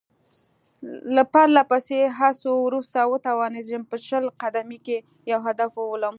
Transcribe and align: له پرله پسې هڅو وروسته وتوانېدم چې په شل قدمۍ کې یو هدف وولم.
له 1.15 1.23
پرله 1.33 1.63
پسې 1.71 1.99
هڅو 2.19 2.51
وروسته 2.67 2.99
وتوانېدم 3.11 3.81
چې 3.83 3.89
په 3.91 3.97
شل 4.07 4.25
قدمۍ 4.41 4.79
کې 4.85 4.97
یو 5.31 5.39
هدف 5.47 5.71
وولم. 5.75 6.09